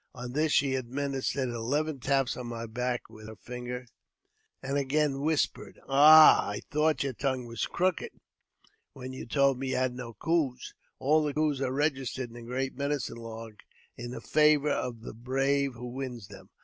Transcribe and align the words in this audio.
On 0.15 0.33
this 0.33 0.51
she 0.51 0.73
administered 0.73 1.49
eleven 1.49 1.99
taps 1.99 2.35
on 2.35 2.47
my 2.47 2.65
back 2.65 3.07
with 3.07 3.27
heri 3.27 3.37
finger, 3.39 3.85
and 4.63 4.75
again 4.75 5.19
whispered, 5.21 5.79
''Ah! 5.87 6.49
I 6.49 6.61
thought 6.71 7.03
your 7.03 7.13
tongue 7.13 7.45
was 7.45 7.67
crooked 7.67 8.09
when 8.93 9.13
you 9.13 9.27
told 9.27 9.59
me 9.59 9.69
you 9.69 9.75
had 9.75 9.93
no 9.93 10.13
coos." 10.15 10.73
All 10.97 11.21
the 11.23 11.35
coos 11.35 11.61
are 11.61 11.71
registered 11.71 12.29
in 12.29 12.33
the 12.33 12.41
great 12.41 12.75
medicine 12.75 13.17
lodge 13.17 13.59
in 13.95 14.19
favour 14.21 14.71
of 14.71 15.01
the 15.01 15.13
bravi 15.13 15.65
who 15.65 15.89
wins 15.89 16.29
them. 16.29 16.49